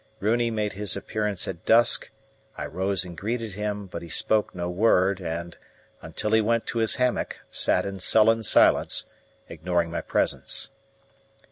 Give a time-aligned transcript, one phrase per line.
[0.19, 2.09] Runi made his appearance at dusk.
[2.57, 5.55] I rose and greeted him, but he spoke no word and,
[6.01, 9.05] until he went to his hammock, sat in sullen silence,
[9.47, 10.71] ignoring my presence.